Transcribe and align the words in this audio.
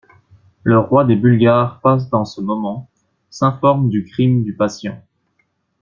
Le 0.63 0.79
roi 0.79 1.05
des 1.05 1.15
Bulgares 1.15 1.79
passe 1.81 2.09
dans 2.09 2.25
ce 2.25 2.41
moment, 2.41 2.89
s’informe 3.29 3.87
du 3.87 4.03
crime 4.03 4.43
du 4.43 4.55
patient. 4.55 4.99